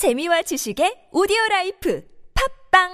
재미와 0.00 0.40
지식의 0.40 1.12
오디오 1.12 1.36
라이프 1.50 2.02
팝빵 2.32 2.88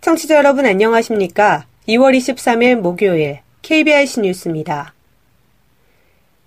청취자 0.00 0.34
여러분 0.34 0.66
안녕하십니까? 0.66 1.66
2월 1.86 2.18
23일 2.18 2.80
목요일 2.80 3.42
KBIC 3.62 4.22
뉴스입니다. 4.22 4.95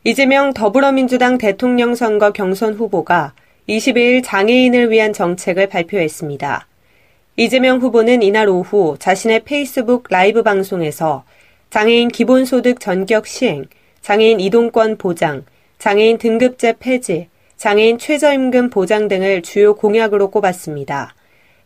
이재명 0.06 0.54
더불어민주당 0.54 1.38
대통령 1.38 1.94
선거 1.94 2.32
경선 2.32 2.76
후보가 2.76 3.34
22일 3.68 4.24
장애인을 4.24 4.92
위한 4.92 5.12
정책을 5.12 5.68
발표했습니다. 5.68 6.68
이재명 7.36 7.80
후보는 7.80 8.22
이날 8.22 8.48
오후 8.48 8.96
자신의 8.98 9.42
페이스북 9.44 10.06
라이브 10.10 10.42
방송에서 10.42 11.26
장애인 11.70 12.08
기본소득 12.08 12.80
전격 12.80 13.28
시행, 13.28 13.66
장애인 14.00 14.40
이동권 14.40 14.98
보장, 14.98 15.44
장애인 15.80 16.18
등급제 16.18 16.76
폐지, 16.80 17.28
장애인 17.58 17.98
최저임금 17.98 18.70
보장 18.70 19.10
등을 19.10 19.42
주요 19.42 19.76
공약으로 19.76 20.32
꼽았습니다. 20.32 21.14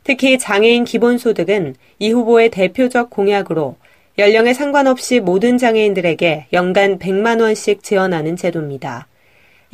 특히 0.03 0.39
장애인 0.39 0.85
기본소득은 0.85 1.75
이 1.99 2.11
후보의 2.11 2.49
대표적 2.49 3.11
공약으로 3.11 3.75
연령에 4.19 4.53
상관없이 4.53 5.19
모든 5.19 5.57
장애인들에게 5.57 6.45
연간 6.53 6.99
100만 6.99 7.41
원씩 7.41 7.81
지원하는 7.81 8.35
제도입니다. 8.35 9.07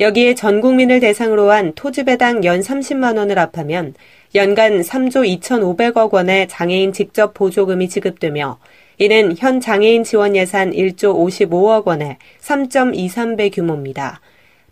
여기에 0.00 0.34
전 0.34 0.62
국민을 0.62 0.98
대상으로 0.98 1.50
한 1.50 1.74
토지배당 1.74 2.44
연 2.44 2.60
30만 2.60 3.18
원을 3.18 3.38
합하면 3.38 3.92
연간 4.34 4.80
3조 4.80 5.40
2,500억 5.42 6.14
원의 6.14 6.48
장애인 6.48 6.94
직접 6.94 7.34
보조금이 7.34 7.90
지급되며 7.90 8.58
이는 8.96 9.36
현 9.36 9.60
장애인 9.60 10.04
지원 10.04 10.34
예산 10.34 10.70
1조 10.70 11.14
55억 11.14 11.86
원의 11.86 12.16
3.23배 12.40 13.54
규모입니다. 13.54 14.22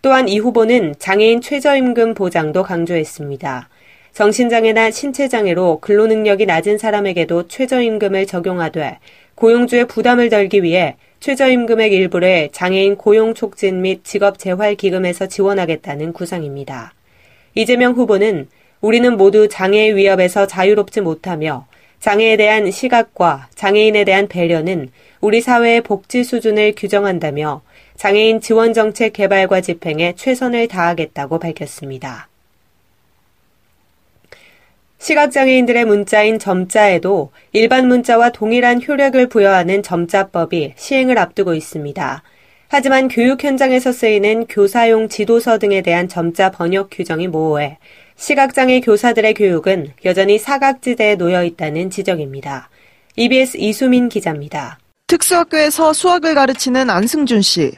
또한 0.00 0.28
이 0.28 0.39
후보는 0.39 0.94
장애인 0.98 1.42
최저임금 1.42 2.14
보장도 2.14 2.62
강조했습니다. 2.62 3.69
정신장애나 4.14 4.91
신체장애로 4.91 5.80
근로능력이 5.80 6.46
낮은 6.46 6.78
사람에게도 6.78 7.48
최저임금을 7.48 8.27
적용하되 8.27 8.98
고용주의 9.39 9.86
부담을 9.86 10.31
덜기 10.31 10.64
위해 10.64 10.97
최저임금액 11.20 11.92
일부를 11.92 12.48
장애인 12.50 12.97
고용 12.97 13.34
촉진 13.34 13.83
및 13.83 14.03
직업 14.03 14.36
재활 14.36 14.75
기금에서 14.75 15.28
지원하겠다는 15.28 16.12
구상입니다. 16.12 16.92
이재명 17.55 17.92
후보는 17.92 18.48
우리는 18.80 19.17
모두 19.17 19.47
장애의 19.47 19.95
위협에서 19.95 20.48
자유롭지 20.48 21.03
못하며 21.03 21.67
장애에 22.00 22.36
대한 22.36 22.69
시각과 22.69 23.48
장애인에 23.55 24.05
대한 24.05 24.27
배려는 24.27 24.91
우리 25.20 25.41
사회의 25.41 25.83
복지 25.83 26.25
수준을 26.25 26.75
규정한다며 26.77 27.62
장애인 27.95 28.41
지원 28.41 28.75
정책 28.75 29.12
개발과 29.12 29.61
집행에 29.61 30.14
최선을 30.17 30.67
다하겠다고 30.67 31.39
밝혔습니다. 31.39 32.28
시각장애인들의 34.98 35.84
문자인 35.84 36.38
점자에도 36.38 37.30
일반 37.52 37.88
문자와 37.88 38.30
동일한 38.30 38.80
효력을 38.86 39.28
부여하는 39.28 39.82
점자법이 39.82 40.74
시행을 40.77 41.18
앞두고 41.18 41.55
있습니다. 41.55 42.22
하지만 42.68 43.08
교육 43.08 43.42
현장에서 43.42 43.92
쓰이는 43.92 44.46
교사용 44.46 45.08
지도서 45.08 45.58
등에 45.58 45.80
대한 45.80 46.08
점자 46.08 46.50
번역 46.50 46.90
규정이 46.90 47.28
모호해 47.28 47.78
시각장애 48.16 48.80
교사들의 48.80 49.34
교육은 49.34 49.92
여전히 50.05 50.38
사각지대에 50.38 51.16
놓여 51.16 51.44
있다는 51.44 51.88
지적입니다. 51.88 52.68
EBS 53.16 53.56
이수민 53.56 54.08
기자입니다. 54.08 54.78
특수학교에서 55.06 55.92
수학을 55.92 56.34
가르치는 56.34 56.90
안승준 56.90 57.40
씨. 57.40 57.73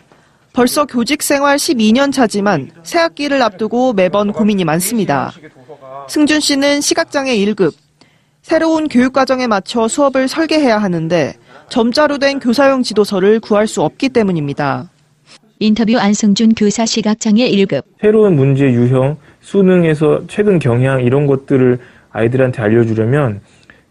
벌써 0.53 0.84
교직 0.84 1.22
생활 1.22 1.56
12년 1.56 2.12
차지만 2.12 2.71
새 2.83 2.99
학기를 2.99 3.41
앞두고 3.41 3.93
매번 3.93 4.33
고민이 4.33 4.65
많습니다. 4.65 5.33
승준 6.10 6.41
씨는 6.41 6.81
시각장애 6.81 7.37
1급. 7.37 7.72
새로운 8.43 8.88
교육과정에 8.88 9.47
맞춰 9.47 9.87
수업을 9.87 10.26
설계해야 10.26 10.76
하는데 10.76 11.34
점자로 11.69 12.19
된 12.19 12.41
교사용 12.41 12.82
지도서를 12.82 13.38
구할 13.38 13.69
수 13.69 13.81
없기 13.82 14.09
때문입니다. 14.09 14.91
인터뷰 15.60 15.97
안승준 15.97 16.54
교사 16.56 16.84
시각장애 16.84 17.48
1급. 17.48 17.84
새로운 18.00 18.34
문제 18.34 18.65
유형, 18.65 19.19
수능에서 19.41 20.22
최근 20.26 20.59
경향 20.59 21.04
이런 21.04 21.28
것들을 21.28 21.78
아이들한테 22.10 22.60
알려주려면 22.60 23.41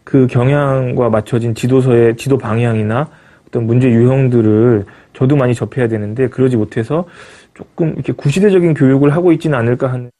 그 0.04 0.26
경향과 0.26 1.08
맞춰진 1.08 1.54
지도서의 1.54 2.18
지도 2.18 2.36
방향이나 2.36 3.08
어떤 3.48 3.64
문제 3.64 3.88
유형들을 3.88 4.84
저도 5.14 5.36
많이 5.36 5.54
접해야 5.54 5.88
되는데 5.88 6.28
그러지 6.28 6.58
못해서 6.58 7.06
조금 7.54 7.94
이렇게 7.94 8.12
구시대적인 8.12 8.74
교육을 8.74 9.14
하고 9.14 9.32
있지는 9.32 9.58
않을까 9.58 9.90
하는. 9.90 10.10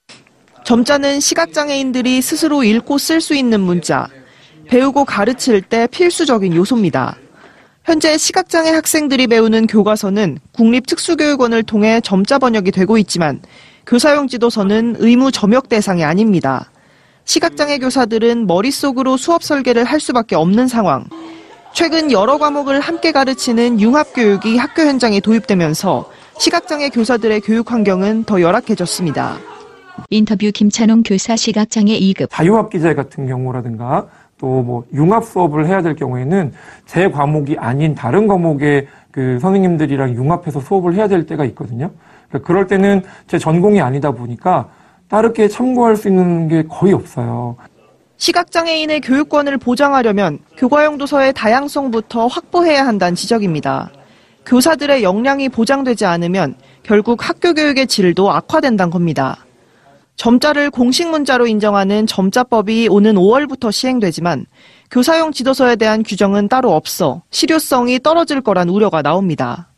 점자는 0.71 1.19
시각장애인들이 1.19 2.23
스스로 2.23 2.63
읽고 2.63 2.99
쓸 2.99 3.21
수 3.21 3.35
있는 3.35 3.61
문자, 3.61 4.07
배우고 4.69 5.05
가르칠 5.05 5.63
때 5.63 5.89
필수적인 5.91 6.55
요소입니다. 6.55 7.17
현재 7.83 8.17
시각장애 8.17 8.71
학생들이 8.71 9.27
배우는 9.27 9.67
교과서는 9.67 10.39
국립특수교육원을 10.53 11.65
통해 11.65 12.01
점자 12.05 12.39
번역이 12.39 12.71
되고 12.71 12.99
있지만 12.99 13.43
교사용 13.85 14.29
지도서는 14.29 14.95
의무 15.01 15.33
점역 15.33 15.69
대상이 15.69 16.05
아닙니다. 16.05 16.71
시각장애 17.25 17.79
교사들은 17.79 18.47
머릿속으로 18.47 19.17
수업 19.17 19.43
설계를 19.43 19.83
할 19.83 19.99
수밖에 19.99 20.37
없는 20.37 20.69
상황. 20.69 21.05
최근 21.75 22.13
여러 22.13 22.39
과목을 22.39 22.79
함께 22.79 23.11
가르치는 23.11 23.81
융합교육이 23.81 24.57
학교 24.57 24.83
현장에 24.83 25.19
도입되면서 25.19 26.09
시각장애 26.39 26.91
교사들의 26.91 27.41
교육 27.41 27.73
환경은 27.73 28.23
더 28.23 28.41
열악해졌습니다. 28.41 29.60
인터뷰 30.11 30.51
김찬홍 30.53 31.03
교사 31.03 31.37
시각장애 31.37 31.99
2급. 31.99 32.29
자유학기제 32.31 32.95
같은 32.95 33.27
경우라든가 33.27 34.09
또 34.39 34.63
뭐 34.63 34.85
융합 34.95 35.25
수업을 35.25 35.67
해야 35.67 35.83
될 35.83 35.95
경우에는 35.95 36.53
제 36.87 37.11
과목이 37.11 37.57
아닌 37.59 37.95
다른 37.95 38.27
과목의 38.27 38.89
그 39.11 39.39
선생님들이랑 39.41 40.15
융합해서 40.15 40.61
수업을 40.61 40.95
해야 40.95 41.09
될 41.09 41.27
때가 41.27 41.45
있거든요. 41.47 41.91
그러니까 42.29 42.47
그럴 42.47 42.67
때는 42.67 43.03
제 43.27 43.39
전공이 43.39 43.81
아니다 43.81 44.13
보니까 44.13 44.69
따르게 45.09 45.49
참고할 45.49 45.97
수 45.97 46.09
있는 46.09 46.49
게 46.49 46.63
거의 46.69 46.93
없어요. 46.95 47.57
시각장애인의 48.17 49.01
교육권을 49.01 49.59
보장하려면 49.59 50.39
교과용 50.57 50.99
도서의 50.99 51.33
다양성부터 51.33 52.27
확보해야 52.27 52.87
한다는 52.87 53.15
지적입니다. 53.15 53.91
교사들의 54.47 55.03
역량이 55.03 55.49
보장되지 55.49 56.05
않으면 56.07 56.55
결국 56.83 57.29
학교 57.29 57.53
교육의 57.55 57.87
질도 57.87 58.31
악화된다는 58.31 58.91
겁니다. 58.91 59.37
점자를 60.17 60.71
공식 60.71 61.09
문자로 61.09 61.47
인정하는 61.47 62.07
점자법이 62.07 62.89
오는 62.91 63.15
5월부터 63.15 63.73
시행되지만 63.73 64.47
교사용 64.91 65.33
지도서에 65.33 65.77
대한 65.77 66.03
규정은 66.03 66.49
따로 66.49 66.75
없어 66.75 67.23
실효성이 67.31 68.01
떨어질 68.01 68.41
거란 68.41 68.69
우려가 68.69 69.03
나옵니다. 69.03 69.71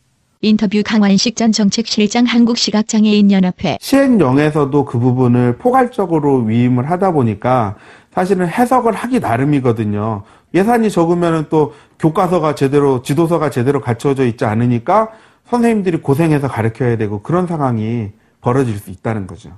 인터뷰 0.44 0.82
강환식 0.84 1.36
전 1.36 1.52
정책실장 1.52 2.24
한국시각장애인연합회. 2.24 3.78
시행령에서도 3.80 4.84
그 4.84 4.98
부분을 4.98 5.56
포괄적으로 5.58 6.38
위임을 6.38 6.90
하다 6.90 7.12
보니까 7.12 7.76
사실은 8.12 8.48
해석을 8.48 8.92
하기 8.92 9.20
나름이거든요. 9.20 10.24
예산이 10.52 10.90
적으면 10.90 11.46
또 11.48 11.74
교과서가 12.00 12.56
제대로, 12.56 13.02
지도서가 13.02 13.50
제대로 13.50 13.80
갖춰져 13.80 14.26
있지 14.26 14.44
않으니까 14.44 15.10
선생님들이 15.46 15.98
고생해서 15.98 16.48
가르쳐야 16.48 16.96
되고 16.96 17.22
그런 17.22 17.46
상황이 17.46 18.10
벌어질 18.40 18.76
수 18.78 18.90
있다는 18.90 19.28
거죠. 19.28 19.50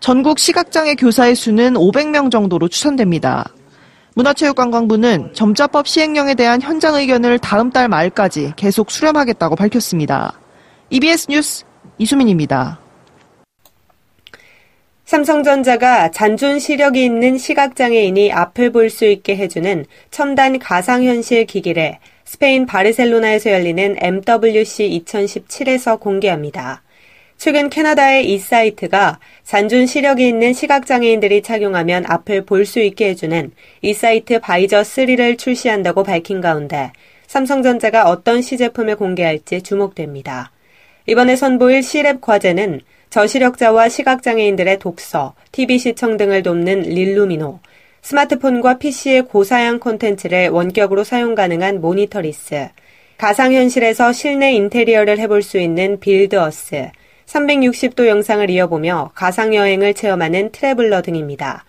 전국 0.00 0.38
시각장애 0.38 0.94
교사의 0.94 1.34
수는 1.34 1.74
500명 1.74 2.30
정도로 2.30 2.68
추산됩니다. 2.68 3.44
문화체육관광부는 4.14 5.34
점자법 5.34 5.86
시행령에 5.88 6.34
대한 6.34 6.62
현장 6.62 6.94
의견을 6.94 7.38
다음 7.38 7.70
달 7.70 7.88
말까지 7.88 8.52
계속 8.56 8.90
수렴하겠다고 8.90 9.56
밝혔습니다. 9.56 10.40
EBS 10.90 11.26
뉴스 11.28 11.64
이수민입니다. 11.98 12.80
삼성전자가 15.04 16.10
잔존 16.10 16.58
시력이 16.58 17.04
있는 17.04 17.38
시각장애인이 17.38 18.32
앞을 18.32 18.72
볼 18.72 18.90
수 18.90 19.04
있게 19.04 19.36
해주는 19.36 19.84
첨단 20.10 20.58
가상현실 20.58 21.46
기기를 21.46 21.98
스페인 22.24 22.66
바르셀로나에서 22.66 23.52
열리는 23.52 23.96
MWC 24.00 25.04
2017에서 25.04 26.00
공개합니다. 26.00 26.82
최근 27.38 27.68
캐나다의 27.68 28.32
eSight가 28.32 29.18
잔존 29.44 29.86
시력이 29.86 30.26
있는 30.26 30.52
시각장애인들이 30.52 31.42
착용하면 31.42 32.04
앞을 32.08 32.44
볼 32.46 32.64
수 32.64 32.80
있게 32.80 33.10
해주는 33.10 33.52
eSight 33.82 34.40
visor 34.40 34.80
3를 34.80 35.38
출시한다고 35.38 36.02
밝힌 36.02 36.40
가운데 36.40 36.90
삼성전자가 37.26 38.08
어떤 38.08 38.40
시제품을 38.42 38.96
공개할지 38.96 39.62
주목됩니다. 39.62 40.50
이번에 41.06 41.36
선보일 41.36 41.80
C랩 41.80 42.20
과제는 42.20 42.80
저시력자와 43.10 43.88
시각장애인들의 43.88 44.78
독서, 44.78 45.34
TV 45.52 45.78
시청 45.78 46.16
등을 46.16 46.42
돕는 46.42 46.82
릴루미노, 46.82 47.60
스마트폰과 48.02 48.78
PC의 48.78 49.26
고사양 49.26 49.78
콘텐츠를 49.78 50.48
원격으로 50.48 51.04
사용 51.04 51.34
가능한 51.34 51.80
모니터리스, 51.80 52.68
가상현실에서 53.18 54.12
실내 54.12 54.52
인테리어를 54.52 55.18
해볼 55.18 55.42
수 55.42 55.58
있는 55.58 56.00
빌드어스, 56.00 56.90
360도 57.26 58.06
영상을 58.06 58.48
이어보며 58.48 59.10
가상여행을 59.14 59.94
체험하는 59.94 60.52
트래블러 60.52 61.02
등입니다. 61.02 61.64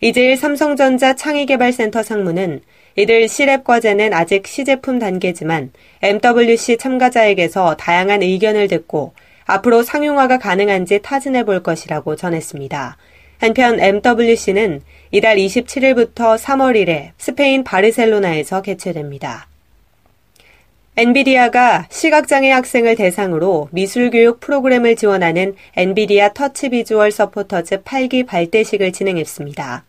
이제일 0.00 0.36
삼성전자 0.36 1.14
창의개발센터 1.14 2.02
상무는 2.02 2.60
이들 2.96 3.26
C랩 3.26 3.64
과제는 3.64 4.14
아직 4.14 4.46
시제품 4.46 4.98
단계지만 4.98 5.72
MWC 6.00 6.78
참가자에게서 6.78 7.76
다양한 7.76 8.22
의견을 8.22 8.68
듣고 8.68 9.12
앞으로 9.44 9.82
상용화가 9.82 10.38
가능한지 10.38 11.00
타진해 11.02 11.44
볼 11.44 11.62
것이라고 11.62 12.16
전했습니다. 12.16 12.96
한편 13.38 13.80
MWC는 13.80 14.80
이달 15.10 15.36
27일부터 15.36 16.38
3월 16.38 16.76
1일 16.76 17.10
스페인 17.18 17.64
바르셀로나에서 17.64 18.62
개최됩니다. 18.62 19.49
엔비디아가 20.96 21.86
시각장애 21.88 22.50
학생을 22.50 22.96
대상으로 22.96 23.68
미술교육 23.70 24.40
프로그램을 24.40 24.96
지원하는 24.96 25.54
엔비디아 25.76 26.32
터치 26.34 26.70
비주얼 26.70 27.10
서포터즈 27.12 27.82
8기 27.82 28.26
발대식을 28.26 28.92
진행했습니다. 28.92 29.84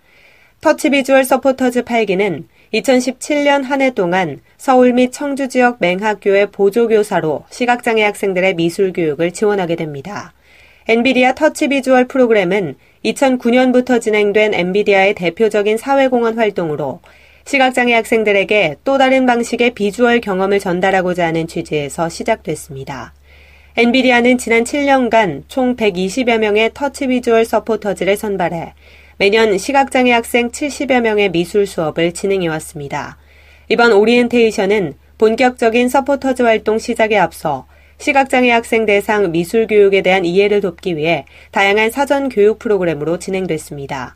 터치 0.62 0.92
비주얼 0.92 1.26
서포터즈 1.26 1.84
8기는 1.84 2.44
2017년 2.74 3.64
한 3.64 3.82
해 3.82 3.90
동안 3.90 4.40
서울 4.58 4.94
및 4.94 5.12
청주 5.12 5.50
지역 5.50 5.78
맹학교의 5.80 6.52
보조교사로 6.52 7.46
시각장애 7.50 8.04
학생들의 8.04 8.54
미술 8.54 8.94
교육을 8.94 9.32
지원하게 9.32 9.76
됩니다. 9.76 10.34
엔비디아 10.88 11.34
터치 11.34 11.70
비주얼 11.70 12.06
프로그램은 12.06 12.76
2009년부터 13.04 14.00
진행된 14.00 14.54
엔비디아의 14.54 15.16
대표적인 15.16 15.78
사회공헌 15.78 16.38
활동으로 16.38 17.02
시각장애 17.46 17.94
학생들에게 17.94 18.78
또 18.84 18.98
다른 18.98 19.26
방식의 19.26 19.72
비주얼 19.72 20.22
경험을 20.22 20.60
전달하고자 20.60 21.28
하는 21.28 21.48
취지에서 21.48 22.10
시작됐습니다. 22.10 23.14
엔비디아는 23.78 24.38
지난 24.38 24.64
7년간 24.64 25.44
총 25.48 25.76
120여 25.76 26.38
명의 26.38 26.72
터치 26.74 27.08
비주얼 27.08 27.46
서포터즈를 27.46 28.18
선발해 28.18 28.74
매년 29.18 29.58
시각장애 29.58 30.12
학생 30.12 30.50
70여 30.50 31.02
명의 31.02 31.30
미술 31.30 31.66
수업을 31.66 32.12
진행해 32.14 32.48
왔습니다. 32.48 33.18
이번 33.70 33.94
오리엔테이션은 33.94 34.96
본격적인 35.18 35.88
서포터즈 35.88 36.42
활동 36.42 36.80
시작에 36.80 37.18
앞서 37.18 37.66
시각장애 38.00 38.50
학생 38.50 38.86
대상 38.86 39.32
미술 39.32 39.68
교육에 39.68 40.02
대한 40.02 40.26
이해를 40.26 40.60
돕기 40.60 40.98
위해 40.98 41.26
다양한 41.52 41.92
사전 41.92 42.30
교육 42.30 42.58
프로그램으로 42.58 43.20
진행됐습니다. 43.20 44.16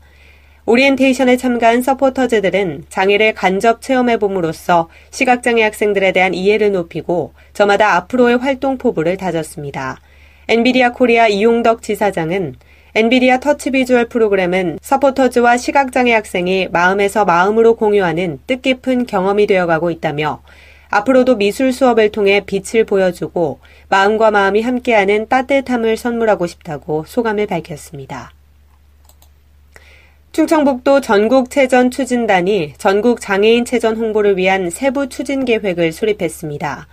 오리엔테이션에 0.68 1.36
참가한 1.36 1.80
서포터즈들은 1.80 2.86
장애를 2.88 3.34
간접 3.34 3.80
체험해 3.80 4.18
봄으로써 4.18 4.88
시각장애 5.10 5.62
학생들에 5.62 6.10
대한 6.10 6.34
이해를 6.34 6.72
높이고 6.72 7.34
저마다 7.52 7.94
앞으로의 7.94 8.38
활동 8.38 8.76
포부를 8.76 9.16
다졌습니다. 9.16 10.00
엔비디아 10.48 10.90
코리아 10.90 11.28
이용덕 11.28 11.82
지사장은 11.82 12.56
엔비디아 12.96 13.38
터치 13.38 13.70
비주얼 13.70 14.08
프로그램은 14.08 14.80
서포터즈와 14.82 15.56
시각장애 15.56 16.12
학생이 16.12 16.68
마음에서 16.72 17.24
마음으로 17.24 17.76
공유하는 17.76 18.40
뜻깊은 18.48 19.06
경험이 19.06 19.46
되어가고 19.46 19.92
있다며 19.92 20.42
앞으로도 20.90 21.36
미술 21.36 21.72
수업을 21.72 22.10
통해 22.10 22.42
빛을 22.44 22.84
보여주고 22.84 23.60
마음과 23.88 24.32
마음이 24.32 24.62
함께하는 24.62 25.28
따뜻함을 25.28 25.96
선물하고 25.96 26.48
싶다고 26.48 27.04
소감을 27.06 27.46
밝혔습니다. 27.46 28.35
충청북도 30.36 31.00
전국체전 31.00 31.90
추진단이 31.90 32.74
전국 32.76 33.22
장애인 33.22 33.64
체전 33.64 33.96
홍보를 33.96 34.36
위한 34.36 34.68
세부 34.68 35.08
추진 35.08 35.46
계획을 35.46 35.92
수립했습니다. 35.92 36.88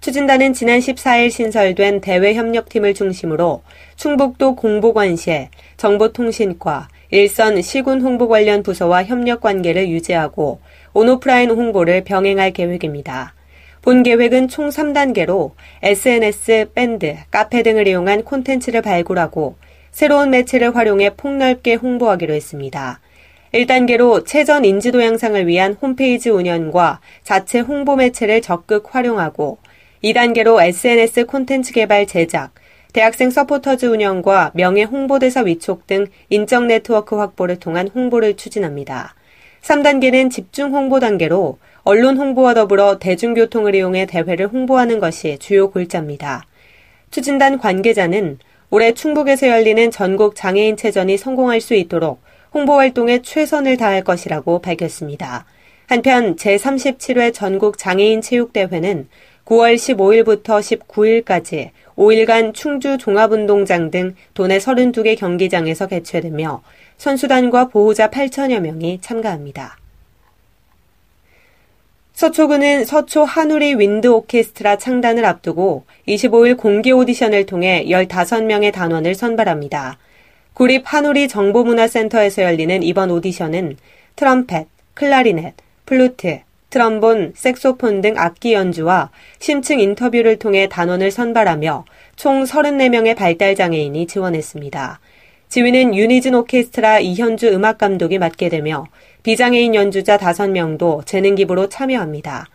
추진단은 0.00 0.52
지난 0.52 0.78
14일 0.78 1.32
신설된 1.32 2.00
대외협력팀을 2.00 2.94
중심으로 2.94 3.64
충북도 3.96 4.54
공보관실, 4.54 5.48
정보통신과, 5.76 6.86
일선 7.10 7.62
시군 7.62 8.00
홍보 8.00 8.28
관련 8.28 8.62
부서와 8.62 9.02
협력 9.02 9.40
관계를 9.40 9.88
유지하고 9.88 10.60
온오프라인 10.92 11.50
홍보를 11.50 12.04
병행할 12.04 12.52
계획입니다. 12.52 13.34
본 13.82 14.04
계획은 14.04 14.46
총 14.46 14.68
3단계로 14.68 15.50
SNS, 15.82 16.70
밴드, 16.76 17.16
카페 17.32 17.64
등을 17.64 17.88
이용한 17.88 18.22
콘텐츠를 18.22 18.82
발굴하고 18.82 19.56
새로운 19.94 20.30
매체를 20.30 20.74
활용해 20.74 21.10
폭넓게 21.10 21.74
홍보하기로 21.76 22.34
했습니다. 22.34 23.00
1단계로 23.52 24.26
체전 24.26 24.64
인지도 24.64 25.00
향상을 25.00 25.46
위한 25.46 25.74
홈페이지 25.74 26.30
운영과 26.30 27.00
자체 27.22 27.60
홍보 27.60 27.94
매체를 27.94 28.42
적극 28.42 28.92
활용하고 28.92 29.58
2단계로 30.02 30.60
SNS 30.60 31.26
콘텐츠 31.26 31.72
개발 31.72 32.08
제작, 32.08 32.50
대학생 32.92 33.30
서포터즈 33.30 33.86
운영과 33.86 34.50
명예 34.54 34.82
홍보대사 34.82 35.42
위촉 35.42 35.86
등 35.86 36.08
인적 36.28 36.64
네트워크 36.64 37.14
확보를 37.14 37.60
통한 37.60 37.86
홍보를 37.86 38.36
추진합니다. 38.36 39.14
3단계는 39.62 40.28
집중 40.28 40.74
홍보 40.74 40.98
단계로 40.98 41.58
언론 41.84 42.16
홍보와 42.16 42.54
더불어 42.54 42.98
대중교통을 42.98 43.76
이용해 43.76 44.06
대회를 44.06 44.48
홍보하는 44.48 44.98
것이 44.98 45.38
주요 45.38 45.70
골자입니다. 45.70 46.46
추진단 47.12 47.58
관계자는 47.58 48.38
올해 48.74 48.92
충북에서 48.92 49.46
열리는 49.46 49.88
전국 49.92 50.34
장애인 50.34 50.76
체전이 50.76 51.16
성공할 51.16 51.60
수 51.60 51.76
있도록 51.76 52.20
홍보 52.52 52.72
활동에 52.74 53.22
최선을 53.22 53.76
다할 53.76 54.02
것이라고 54.02 54.58
밝혔습니다. 54.58 55.44
한편 55.86 56.34
제37회 56.34 57.32
전국 57.32 57.78
장애인 57.78 58.20
체육대회는 58.20 59.06
9월 59.44 59.76
15일부터 59.76 60.58
19일까지 60.88 61.70
5일간 61.94 62.52
충주 62.52 62.98
종합운동장 62.98 63.92
등 63.92 64.16
도내 64.34 64.58
32개 64.58 65.16
경기장에서 65.16 65.86
개최되며 65.86 66.60
선수단과 66.98 67.68
보호자 67.68 68.10
8천여 68.10 68.58
명이 68.58 68.98
참가합니다. 69.00 69.78
서초구는 72.14 72.84
서초 72.84 73.24
한우리 73.24 73.74
윈드 73.74 74.06
오케스트라 74.06 74.78
창단을 74.78 75.24
앞두고 75.24 75.84
25일 76.06 76.56
공개 76.56 76.92
오디션을 76.92 77.44
통해 77.44 77.84
15명의 77.88 78.72
단원을 78.72 79.16
선발합니다. 79.16 79.98
구립 80.52 80.84
한우리 80.84 81.26
정보문화센터에서 81.26 82.44
열리는 82.44 82.84
이번 82.84 83.10
오디션은 83.10 83.78
트럼펫, 84.14 84.68
클라리넷, 84.94 85.54
플루트, 85.86 86.42
트럼본, 86.70 87.32
색소폰 87.34 88.00
등 88.00 88.14
악기 88.16 88.52
연주와 88.52 89.10
심층 89.40 89.80
인터뷰를 89.80 90.38
통해 90.38 90.68
단원을 90.68 91.10
선발하며 91.10 91.84
총 92.14 92.44
34명의 92.44 93.16
발달장애인이 93.16 94.06
지원했습니다. 94.06 95.00
지휘는 95.48 95.96
유니즌 95.96 96.34
오케스트라 96.34 97.00
이현주 97.00 97.48
음악감독이 97.48 98.18
맡게 98.18 98.50
되며 98.50 98.86
비장애인 99.24 99.74
연주자 99.74 100.18
5명도 100.18 101.06
재능 101.06 101.34
기부로 101.34 101.70
참여합니다. 101.70 102.46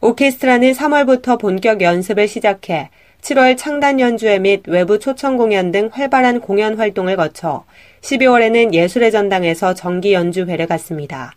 오케스트라는 0.00 0.70
3월부터 0.70 1.36
본격 1.36 1.80
연습을 1.80 2.28
시작해 2.28 2.90
7월 3.22 3.58
창단 3.58 3.98
연주회 3.98 4.38
및 4.38 4.62
외부 4.68 5.00
초청 5.00 5.36
공연 5.36 5.72
등 5.72 5.90
활발한 5.92 6.40
공연 6.40 6.78
활동을 6.78 7.16
거쳐 7.16 7.64
12월에는 8.02 8.72
예술의 8.72 9.10
전당에서 9.10 9.74
정기 9.74 10.12
연주회를 10.12 10.68
갖습니다. 10.68 11.34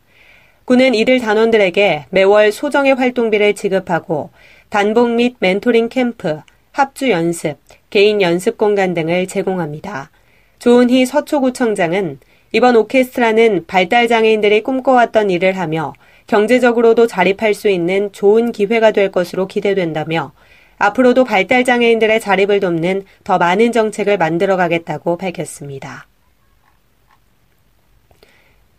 군은 0.66 0.94
이들 0.94 1.20
단원들에게 1.20 2.06
매월 2.12 2.52
소정의 2.52 2.94
활동비를 2.94 3.56
지급하고 3.56 4.30
단복 4.70 5.10
및 5.10 5.36
멘토링 5.40 5.90
캠프, 5.90 6.42
합주 6.72 7.10
연습, 7.10 7.58
개인 7.90 8.22
연습 8.22 8.60
공간 8.60 8.94
등을 8.94 9.26
제공합니다. 9.26 10.12
조은희 10.60 11.08
서초구청장은 11.08 12.20
이번 12.52 12.76
오케스트라는 12.76 13.66
발달 13.68 14.08
장애인들이 14.08 14.64
꿈꿔왔던 14.64 15.30
일을 15.30 15.58
하며 15.58 15.94
경제적으로도 16.28 17.08
자립할 17.08 17.54
수 17.54 17.70
있는 17.70 18.12
좋은 18.12 18.52
기회가 18.52 18.92
될 18.92 19.12
것으로 19.12 19.48
기대된다며 19.48 20.32
앞으로도 20.78 21.24
발달 21.24 21.64
장애인들의 21.64 22.20
자립을 22.20 22.60
돕는 22.60 23.06
더 23.24 23.38
많은 23.38 23.72
정책을 23.72 24.18
만들어가겠다고 24.18 25.18
밝혔습니다. 25.18 26.08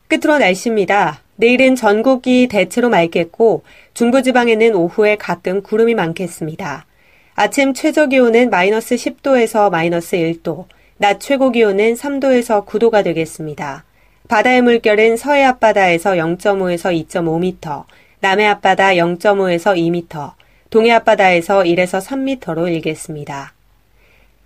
끝으로 0.08 0.38
날씨입니다. 0.38 1.20
내일은 1.36 1.74
전국이 1.74 2.48
대체로 2.48 2.88
맑겠고 2.88 3.62
중부지방에는 3.94 4.74
오후에 4.74 5.16
가끔 5.16 5.62
구름이 5.62 5.94
많겠습니다. 5.94 6.86
아침 7.34 7.74
최저 7.74 8.06
기온은 8.06 8.48
마이너스 8.50 8.94
10도에서 8.94 9.70
마이너스 9.70 10.16
1도, 10.16 10.66
낮 10.98 11.20
최고 11.20 11.50
기온은 11.50 11.94
3도에서 11.94 12.66
9도가 12.66 13.04
되겠습니다. 13.04 13.84
바다의 14.28 14.62
물결은 14.62 15.16
서해 15.16 15.44
앞바다에서 15.44 16.12
0.5에서 16.12 17.06
2.5m, 17.06 17.84
남해 18.20 18.46
앞바다 18.46 18.90
0.5에서 18.94 19.76
2m, 19.76 20.32
동해 20.70 20.90
앞바다에서 20.92 21.60
1에서 21.60 22.02
3m로 22.02 22.72
일겠습니다. 22.72 23.52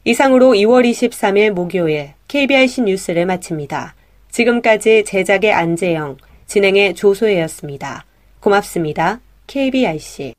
이상으로 0.04 0.52
2월 0.52 0.90
23일 0.90 1.50
목요일 1.50 2.11
KBRC 2.28 2.83
뉴스를 2.83 3.26
마칩니다. 3.26 3.95
지금까지 4.30 5.04
제작의 5.04 5.52
안재영, 5.52 6.16
진행의 6.47 6.95
조소혜였습니다. 6.95 8.04
고맙습니다. 8.40 9.21
KBRC. 9.47 10.35